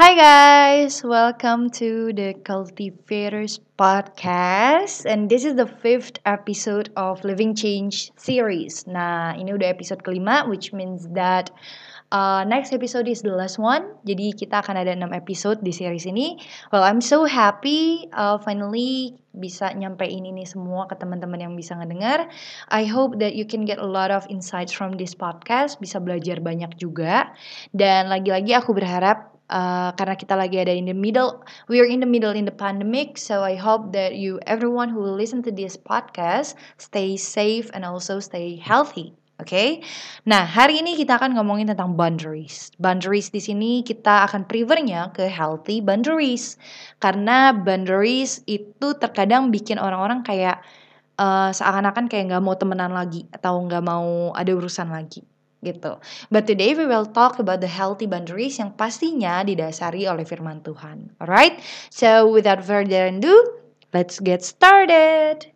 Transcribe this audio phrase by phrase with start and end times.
[0.00, 7.52] Hi guys, welcome to the Cultivators Podcast and this is the fifth episode of Living
[7.52, 8.88] Change series.
[8.88, 11.52] Nah, ini udah episode kelima which means that
[12.16, 13.92] uh, next episode is the last one.
[14.08, 16.40] Jadi kita akan ada 6 episode di series ini.
[16.72, 22.24] Well, I'm so happy uh, finally bisa nyampein ini semua ke teman-teman yang bisa ngedengar.
[22.72, 26.42] I hope that you can get a lot of insights from this podcast, bisa belajar
[26.42, 27.30] banyak juga.
[27.70, 32.00] Dan lagi-lagi aku berharap uh, karena kita lagi ada in the middle we are in
[32.00, 35.74] the middle in the pandemic so I hope that you everyone who listen to this
[35.76, 39.70] podcast stay safe and also stay healthy Oke, okay?
[40.28, 42.68] nah hari ini kita akan ngomongin tentang boundaries.
[42.76, 46.60] Boundaries di sini kita akan prefernya ke healthy boundaries,
[47.00, 50.60] karena boundaries itu terkadang bikin orang-orang kayak
[51.16, 55.24] uh, seakan-akan kayak nggak mau temenan lagi atau nggak mau ada urusan lagi
[55.60, 56.00] gitu.
[56.32, 61.16] But today we will talk about the healthy boundaries yang pastinya didasari oleh firman Tuhan.
[61.20, 61.60] Alright?
[61.92, 63.32] So without further ado,
[63.92, 65.48] let's get started.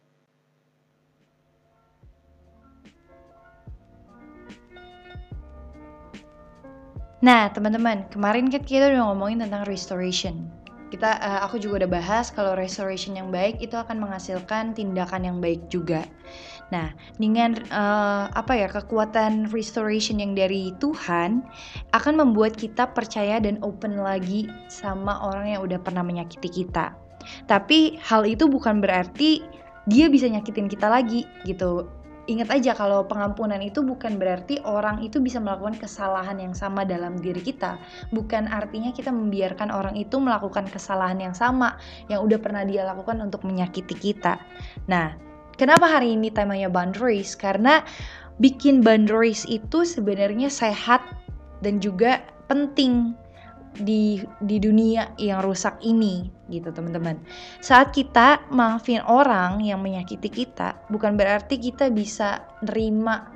[7.24, 10.44] Nah, teman-teman, kemarin kan kita udah ngomongin tentang restoration.
[10.92, 15.40] Kita uh, aku juga udah bahas kalau restoration yang baik itu akan menghasilkan tindakan yang
[15.40, 16.04] baik juga.
[16.72, 21.44] Nah, dengan uh, apa ya kekuatan restoration yang dari Tuhan
[21.92, 26.96] akan membuat kita percaya dan open lagi sama orang yang udah pernah menyakiti kita.
[27.48, 29.44] Tapi hal itu bukan berarti
[29.84, 31.88] dia bisa nyakitin kita lagi gitu.
[32.24, 37.20] Ingat aja kalau pengampunan itu bukan berarti orang itu bisa melakukan kesalahan yang sama dalam
[37.20, 37.76] diri kita.
[38.16, 41.76] Bukan artinya kita membiarkan orang itu melakukan kesalahan yang sama
[42.08, 44.40] yang udah pernah dia lakukan untuk menyakiti kita.
[44.88, 45.12] Nah,
[45.54, 47.38] Kenapa hari ini temanya boundaries?
[47.38, 47.82] Karena
[48.42, 51.02] bikin boundaries itu sebenarnya sehat
[51.62, 53.14] dan juga penting
[53.74, 57.18] di di dunia yang rusak ini gitu teman-teman.
[57.58, 63.34] Saat kita maafin orang yang menyakiti kita, bukan berarti kita bisa nerima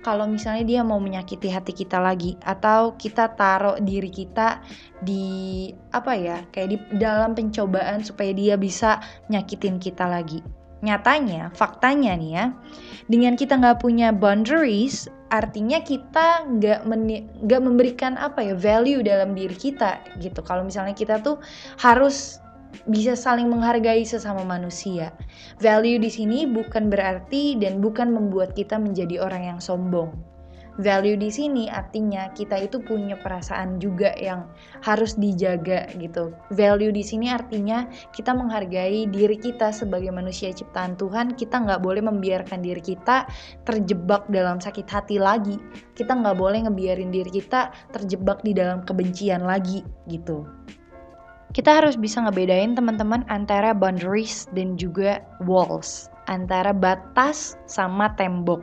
[0.00, 4.64] kalau misalnya dia mau menyakiti hati kita lagi atau kita taruh diri kita
[5.04, 8.96] di apa ya kayak di dalam pencobaan supaya dia bisa
[9.28, 10.40] nyakitin kita lagi
[10.80, 12.44] nyatanya, faktanya nih ya,
[13.10, 16.88] dengan kita nggak punya boundaries, artinya kita nggak
[17.44, 20.40] nggak memberikan apa ya value dalam diri kita gitu.
[20.40, 21.38] Kalau misalnya kita tuh
[21.78, 22.40] harus
[22.86, 25.10] bisa saling menghargai sesama manusia.
[25.58, 30.14] Value di sini bukan berarti dan bukan membuat kita menjadi orang yang sombong
[30.78, 34.46] value di sini artinya kita itu punya perasaan juga yang
[34.86, 36.30] harus dijaga gitu.
[36.54, 41.34] Value di sini artinya kita menghargai diri kita sebagai manusia ciptaan Tuhan.
[41.34, 43.26] Kita nggak boleh membiarkan diri kita
[43.66, 45.58] terjebak dalam sakit hati lagi.
[45.98, 50.46] Kita nggak boleh ngebiarin diri kita terjebak di dalam kebencian lagi gitu.
[51.50, 58.62] Kita harus bisa ngebedain teman-teman antara boundaries dan juga walls, antara batas sama tembok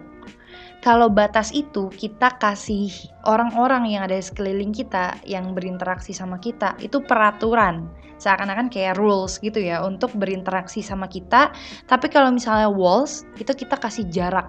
[0.88, 2.88] kalau batas itu kita kasih
[3.28, 7.92] orang-orang yang ada di sekeliling kita yang berinteraksi sama kita itu peraturan.
[8.24, 11.52] Seakan-akan kayak rules gitu ya untuk berinteraksi sama kita.
[11.92, 14.48] Tapi kalau misalnya walls itu kita kasih jarak.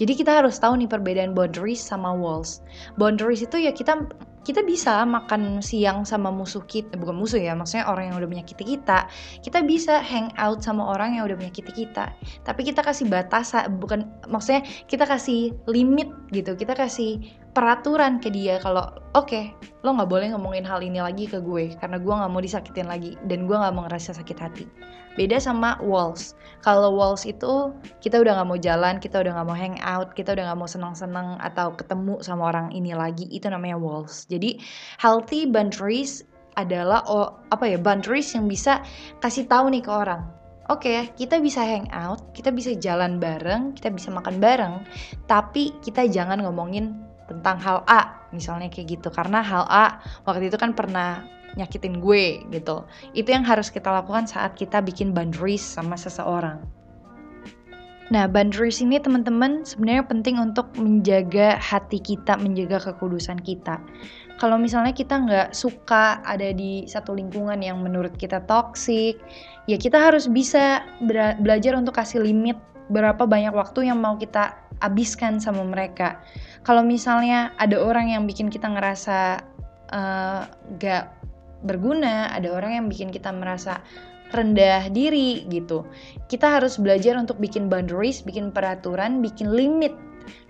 [0.00, 2.64] Jadi kita harus tahu nih perbedaan boundaries sama walls.
[2.96, 4.00] Boundaries itu ya kita
[4.46, 8.78] kita bisa makan siang sama musuh kita bukan musuh ya maksudnya orang yang udah menyakiti
[8.78, 9.10] kita
[9.42, 12.12] kita bisa hang out sama orang yang udah menyakiti kita.
[12.46, 13.52] Tapi kita kasih batas
[13.82, 17.22] bukan maksudnya kita kasih limit gitu kita kasih
[17.56, 18.84] peraturan ke dia kalau
[19.16, 22.44] oke okay, lo nggak boleh ngomongin hal ini lagi ke gue karena gue nggak mau
[22.44, 24.68] disakitin lagi dan gue nggak mau ngerasa sakit hati.
[25.16, 26.36] Beda sama walls.
[26.60, 27.72] Kalau walls itu
[28.04, 30.68] kita udah nggak mau jalan kita udah nggak mau hang out kita udah nggak mau
[30.68, 34.28] senang-senang atau ketemu sama orang ini lagi itu namanya walls.
[34.28, 34.60] Jadi
[35.00, 36.28] healthy boundaries
[36.60, 38.84] adalah oh, apa ya boundaries yang bisa
[39.24, 40.28] kasih tahu nih ke orang.
[40.66, 44.82] Oke, okay, kita bisa hang out, kita bisa jalan bareng, kita bisa makan bareng,
[45.30, 49.08] tapi kita jangan ngomongin tentang hal A, misalnya kayak gitu.
[49.10, 51.22] Karena hal A waktu itu kan pernah
[51.56, 52.84] nyakitin gue gitu.
[53.16, 56.62] Itu yang harus kita lakukan saat kita bikin boundaries sama seseorang.
[58.06, 63.82] Nah, boundaries ini teman-teman sebenarnya penting untuk menjaga hati kita, menjaga kekudusan kita.
[64.38, 69.18] Kalau misalnya kita nggak suka ada di satu lingkungan yang menurut kita toxic,
[69.66, 70.86] ya kita harus bisa
[71.42, 72.54] belajar untuk kasih limit
[72.92, 76.20] berapa banyak waktu yang mau kita habiskan sama mereka.
[76.62, 79.40] Kalau misalnya ada orang yang bikin kita ngerasa
[79.90, 80.42] uh,
[80.78, 81.14] gak
[81.64, 83.80] berguna, ada orang yang bikin kita merasa
[84.34, 85.86] rendah diri gitu.
[86.26, 89.94] Kita harus belajar untuk bikin boundaries, bikin peraturan, bikin limit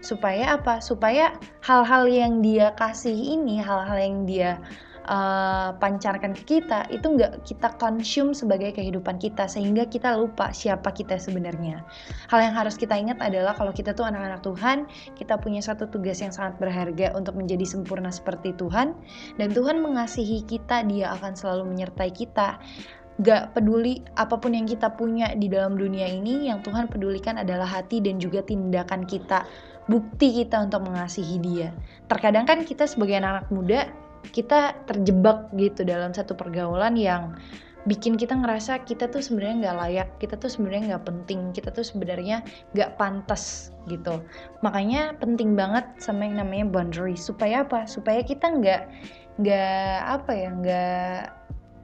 [0.01, 0.81] supaya apa?
[0.81, 4.57] Supaya hal-hal yang dia kasih ini, hal-hal yang dia
[5.07, 10.91] uh, pancarkan ke kita itu nggak kita consume sebagai kehidupan kita sehingga kita lupa siapa
[10.93, 11.87] kita sebenarnya.
[12.29, 14.79] Hal yang harus kita ingat adalah kalau kita tuh anak-anak Tuhan,
[15.15, 18.93] kita punya satu tugas yang sangat berharga untuk menjadi sempurna seperti Tuhan
[19.39, 22.59] dan Tuhan mengasihi kita, Dia akan selalu menyertai kita.
[23.17, 27.65] Gak peduli apa pun yang kita punya di dalam dunia ini, yang Tuhan pedulikan adalah
[27.65, 29.49] hati dan juga tindakan kita,
[29.89, 31.73] bukti kita untuk mengasihi Dia.
[32.13, 33.81] Terkadang kan kita sebagai anak-anak muda
[34.33, 37.37] kita terjebak gitu dalam satu pergaulan yang
[37.87, 41.87] bikin kita ngerasa kita tuh sebenarnya nggak layak, kita tuh sebenarnya nggak penting, kita tuh
[41.87, 42.43] sebenarnya
[42.75, 44.21] nggak pantas gitu.
[44.67, 47.15] Makanya penting banget sama yang namanya boundary.
[47.15, 47.87] Supaya apa?
[47.87, 48.83] Supaya kita nggak
[49.39, 51.19] nggak apa ya nggak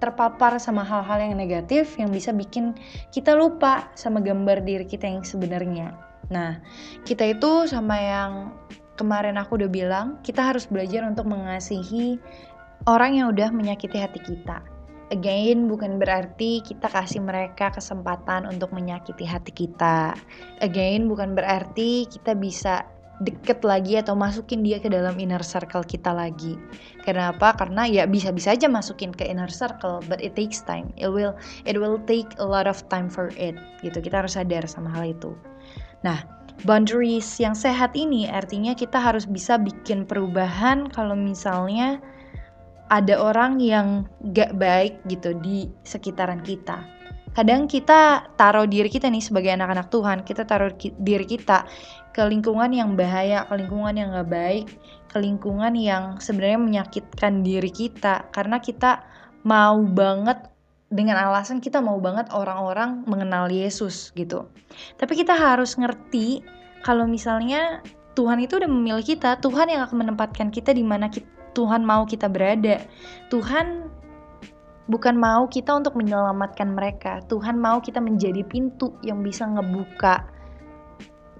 [0.02, 2.74] terpapar sama hal-hal yang negatif yang bisa bikin
[3.14, 5.94] kita lupa sama gambar diri kita yang sebenarnya.
[6.34, 6.58] Nah,
[7.06, 8.32] kita itu sama yang
[9.02, 12.22] kemarin aku udah bilang, kita harus belajar untuk mengasihi
[12.86, 14.62] orang yang udah menyakiti hati kita.
[15.12, 20.16] Again, bukan berarti kita kasih mereka kesempatan untuk menyakiti hati kita.
[20.64, 22.86] Again, bukan berarti kita bisa
[23.20, 26.56] deket lagi atau masukin dia ke dalam inner circle kita lagi.
[27.04, 27.52] Kenapa?
[27.54, 30.90] Karena ya bisa-bisa aja masukin ke inner circle, but it takes time.
[30.96, 31.36] It will
[31.68, 33.54] it will take a lot of time for it.
[33.84, 34.00] Gitu.
[34.00, 35.36] Kita harus sadar sama hal itu.
[36.02, 41.98] Nah, boundaries yang sehat ini artinya kita harus bisa bikin perubahan kalau misalnya
[42.92, 44.04] ada orang yang
[44.36, 46.84] gak baik gitu di sekitaran kita.
[47.32, 50.68] Kadang kita taruh diri kita nih sebagai anak-anak Tuhan, kita taruh
[51.00, 51.64] diri kita
[52.12, 54.66] ke lingkungan yang bahaya, ke lingkungan yang gak baik,
[55.08, 59.00] ke lingkungan yang sebenarnya menyakitkan diri kita karena kita
[59.48, 60.51] mau banget
[60.92, 64.44] dengan alasan kita mau banget orang-orang mengenal Yesus gitu.
[65.00, 66.44] Tapi kita harus ngerti
[66.84, 67.80] kalau misalnya
[68.12, 71.08] Tuhan itu udah memilih kita, Tuhan yang akan menempatkan kita di mana
[71.56, 72.84] Tuhan mau kita berada.
[73.32, 73.88] Tuhan
[74.92, 77.24] bukan mau kita untuk menyelamatkan mereka.
[77.32, 80.28] Tuhan mau kita menjadi pintu yang bisa ngebuka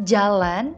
[0.08, 0.72] jalan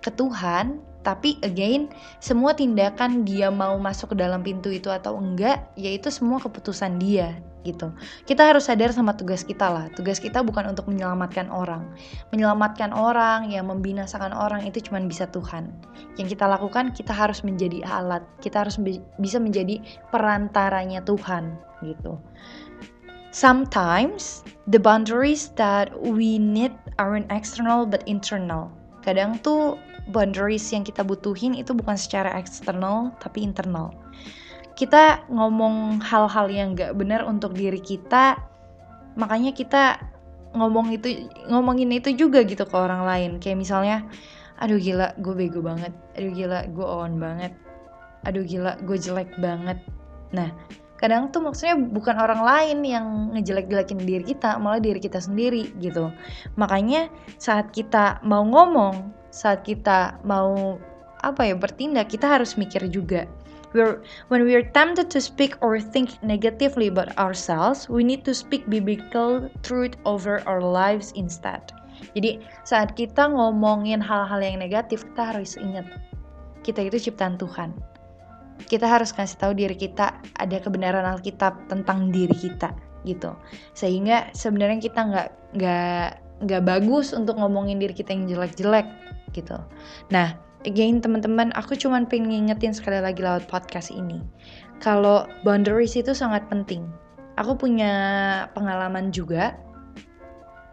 [0.00, 1.88] ke Tuhan tapi again
[2.20, 7.40] semua tindakan dia mau masuk ke dalam pintu itu atau enggak yaitu semua keputusan dia
[7.66, 7.90] gitu.
[8.24, 9.90] Kita harus sadar sama tugas kita lah.
[9.92, 11.84] Tugas kita bukan untuk menyelamatkan orang.
[12.30, 15.68] Menyelamatkan orang yang membinasakan orang itu cuma bisa Tuhan.
[16.16, 18.24] Yang kita lakukan kita harus menjadi alat.
[18.40, 18.78] Kita harus
[19.18, 19.82] bisa menjadi
[20.14, 22.16] perantaranya Tuhan gitu.
[23.34, 28.72] Sometimes the boundaries that we need aren't external but internal
[29.08, 29.80] kadang tuh
[30.12, 33.96] boundaries yang kita butuhin itu bukan secara eksternal tapi internal.
[34.76, 38.36] Kita ngomong hal-hal yang gak benar untuk diri kita,
[39.16, 39.96] makanya kita
[40.52, 43.30] ngomong itu ngomongin itu juga gitu ke orang lain.
[43.40, 43.96] Kayak misalnya,
[44.60, 47.52] aduh gila gue bego banget, aduh gila gue on banget,
[48.28, 49.80] aduh gila gue jelek banget.
[50.36, 50.52] Nah,
[50.98, 56.10] kadang tuh maksudnya bukan orang lain yang ngejelek-jelekin diri kita malah diri kita sendiri gitu.
[56.58, 57.06] Makanya
[57.38, 60.76] saat kita mau ngomong saat kita mau
[61.22, 63.24] apa ya bertindak kita harus mikir juga.
[63.76, 64.00] We're
[64.32, 69.52] when we're tempted to speak or think negatively about ourselves we need to speak biblical
[69.60, 71.60] truth over our lives instead.
[72.16, 75.84] Jadi saat kita ngomongin hal-hal yang negatif kita harus ingat
[76.64, 77.72] kita itu ciptaan Tuhan
[78.66, 82.74] kita harus kasih tahu diri kita ada kebenaran Alkitab tentang diri kita
[83.06, 83.30] gitu
[83.78, 86.08] sehingga sebenarnya kita nggak nggak
[86.44, 88.86] nggak bagus untuk ngomongin diri kita yang jelek-jelek
[89.34, 89.58] gitu.
[90.14, 94.22] Nah, again teman-teman, aku cuma pengen ngingetin sekali lagi lewat podcast ini.
[94.78, 96.86] Kalau boundaries itu sangat penting.
[97.38, 97.92] Aku punya
[98.54, 99.58] pengalaman juga.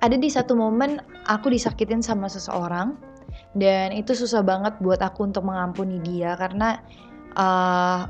[0.01, 2.93] Ada di satu momen aku disakitin sama seseorang
[3.57, 6.77] dan itu susah banget buat aku untuk mengampuni dia karena
[7.36, 8.10] uh,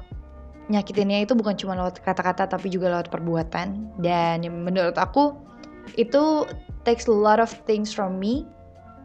[0.70, 3.98] nyakitinnya itu bukan cuma lewat kata-kata tapi juga lewat perbuatan.
[4.01, 5.38] Dan menurut aku
[5.98, 6.50] itu
[6.86, 8.46] takes a lot of things from me.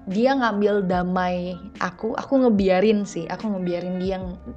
[0.08, 2.16] Dia ngambil damai aku.
[2.16, 3.28] Aku ngebiarin sih.
[3.28, 4.16] Aku ngebiarin dia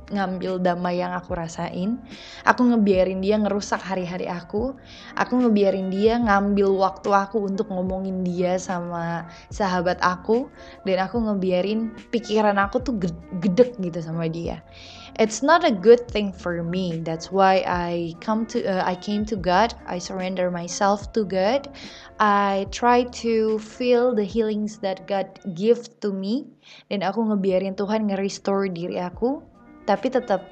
[0.09, 1.99] ngambil damai yang aku rasain.
[2.47, 4.71] Aku ngebiarin dia ngerusak hari-hari aku.
[5.19, 10.47] Aku ngebiarin dia ngambil waktu aku untuk ngomongin dia sama sahabat aku.
[10.87, 12.95] Dan aku ngebiarin pikiran aku tuh
[13.43, 14.63] gedek gitu sama dia
[15.19, 17.01] it's not a good thing for me.
[17.03, 19.73] That's why i come to uh, i came to god.
[19.85, 21.69] I surrender myself to god.
[22.19, 26.47] I try to feel the healings that god give to me.
[26.89, 29.43] Dan aku ngebiarin Tuhan nge-restore diri aku.
[29.83, 30.47] Tapi tetap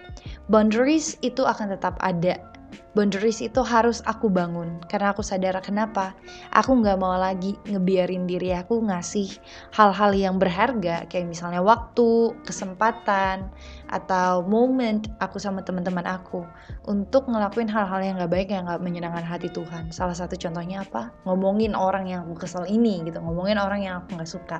[0.52, 2.51] boundaries itu akan tetap ada
[2.92, 6.12] boundaries itu harus aku bangun karena aku sadar kenapa.
[6.52, 9.32] Aku nggak mau lagi ngebiarin diri aku ngasih
[9.72, 13.48] hal-hal yang berharga kayak misalnya waktu kesempatan
[13.92, 16.44] atau moment aku sama teman-teman aku
[16.88, 19.92] untuk ngelakuin hal-hal yang nggak baik yang nggak menyenangkan hati Tuhan.
[19.92, 21.12] Salah satu contohnya apa?
[21.28, 23.20] Ngomongin orang yang aku kesel ini gitu.
[23.20, 24.60] Ngomongin orang yang aku nggak suka.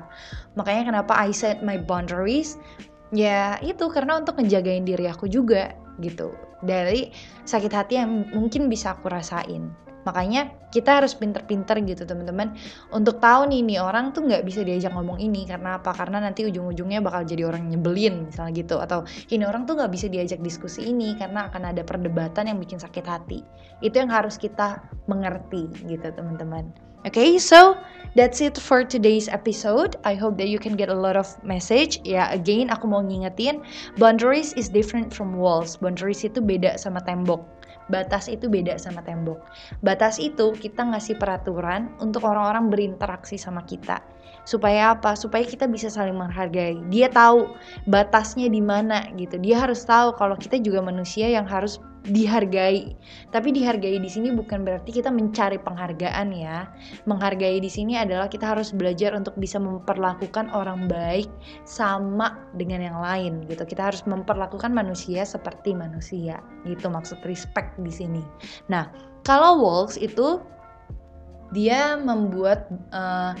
[0.56, 2.56] Makanya kenapa I set my boundaries?
[3.12, 7.10] Ya itu karena untuk ngejagain diri aku juga gitu dari
[7.42, 12.54] sakit hati yang mungkin bisa aku rasain makanya kita harus pinter-pinter gitu teman-teman
[12.90, 16.46] untuk tahu nih nih orang tuh nggak bisa diajak ngomong ini karena apa karena nanti
[16.48, 20.88] ujung-ujungnya bakal jadi orang nyebelin misalnya gitu atau ini orang tuh nggak bisa diajak diskusi
[20.90, 23.44] ini karena akan ada perdebatan yang bikin sakit hati
[23.84, 26.70] itu yang harus kita mengerti gitu teman-teman
[27.02, 27.74] Okay, so
[28.14, 29.98] that's it for today's episode.
[30.06, 31.98] I hope that you can get a lot of message.
[32.06, 33.58] Ya, yeah, again aku mau ngingetin,
[33.98, 35.74] boundaries is different from walls.
[35.82, 37.42] Boundaries itu beda sama tembok.
[37.90, 39.42] Batas itu beda sama tembok.
[39.82, 43.98] Batas itu kita ngasih peraturan untuk orang-orang berinteraksi sama kita.
[44.42, 45.14] Supaya apa?
[45.14, 46.78] Supaya kita bisa saling menghargai.
[46.90, 47.54] Dia tahu
[47.86, 49.38] batasnya di mana gitu.
[49.38, 52.98] Dia harus tahu kalau kita juga manusia yang harus dihargai.
[53.30, 56.66] Tapi dihargai di sini bukan berarti kita mencari penghargaan ya.
[57.06, 61.30] Menghargai di sini adalah kita harus belajar untuk bisa memperlakukan orang baik
[61.62, 63.62] sama dengan yang lain gitu.
[63.62, 66.42] Kita harus memperlakukan manusia seperti manusia.
[66.66, 68.22] Gitu maksud respect di sini.
[68.66, 68.90] Nah,
[69.22, 70.42] kalau walls itu
[71.54, 73.36] dia membuat uh,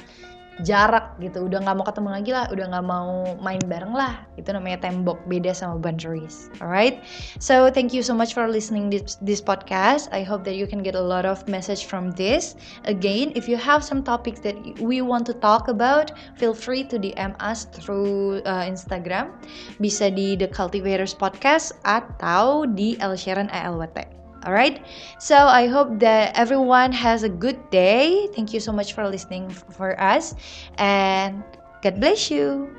[0.60, 1.48] jarak gitu.
[1.48, 4.28] Udah nggak mau ketemu lagi lah udah nggak mau main bareng lah.
[4.36, 6.52] Itu namanya tembok beda sama boundaries.
[6.60, 7.00] Alright?
[7.40, 10.12] So thank you so much for listening this this podcast.
[10.12, 12.54] I hope that you can get a lot of message from this.
[12.84, 17.00] Again if you have some topics that we want to talk about feel free to
[17.00, 19.32] DM us through uh, Instagram.
[19.80, 24.84] Bisa di The Cultivators Podcast atau di El Sharon ALWT all right?
[25.18, 28.28] So i hope that everyone has a good day.
[28.34, 30.34] Thank you so much for listening for us
[30.78, 31.42] and
[31.82, 32.70] god bless you